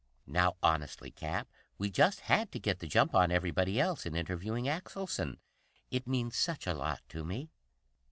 Now, 0.25 0.55
honestly, 0.63 1.11
Cap 1.11 1.47
we 1.77 1.91
just 1.91 2.21
had 2.21 2.51
to 2.53 2.59
get 2.59 2.79
the 2.79 2.87
jump 2.87 3.13
on 3.13 3.29
everybody 3.31 3.79
else 3.79 4.03
in 4.03 4.15
interviewing 4.15 4.65
Axelson. 4.65 5.37
It 5.91 6.07
means 6.07 6.35
such 6.35 6.65
a 6.65 6.73
lot 6.73 7.01
to 7.09 7.23
me." 7.23 7.51